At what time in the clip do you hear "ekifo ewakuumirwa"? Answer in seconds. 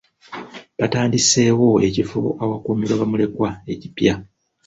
1.87-2.95